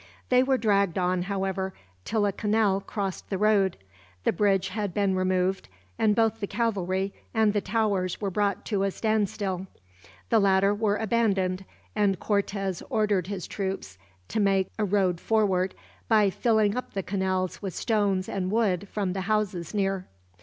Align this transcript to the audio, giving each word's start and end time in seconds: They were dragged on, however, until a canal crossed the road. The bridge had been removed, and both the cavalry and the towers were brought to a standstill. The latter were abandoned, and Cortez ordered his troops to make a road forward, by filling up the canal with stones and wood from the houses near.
They 0.29 0.41
were 0.41 0.57
dragged 0.57 0.97
on, 0.97 1.21
however, 1.21 1.75
until 1.99 2.25
a 2.25 2.31
canal 2.31 2.81
crossed 2.81 3.29
the 3.29 3.37
road. 3.37 3.77
The 4.23 4.31
bridge 4.33 4.69
had 4.69 4.95
been 4.95 5.13
removed, 5.13 5.69
and 5.99 6.15
both 6.15 6.39
the 6.39 6.47
cavalry 6.47 7.13
and 7.35 7.53
the 7.53 7.61
towers 7.61 8.19
were 8.19 8.31
brought 8.31 8.65
to 8.65 8.81
a 8.81 8.89
standstill. 8.89 9.67
The 10.31 10.39
latter 10.39 10.73
were 10.73 10.95
abandoned, 10.95 11.65
and 11.95 12.19
Cortez 12.19 12.81
ordered 12.89 13.27
his 13.27 13.45
troops 13.45 13.99
to 14.29 14.39
make 14.39 14.71
a 14.79 14.83
road 14.85 15.19
forward, 15.21 15.75
by 16.07 16.31
filling 16.31 16.75
up 16.75 16.93
the 16.95 17.03
canal 17.03 17.47
with 17.61 17.75
stones 17.75 18.27
and 18.27 18.49
wood 18.49 18.87
from 18.89 19.13
the 19.13 19.21
houses 19.21 19.71
near. 19.71 20.07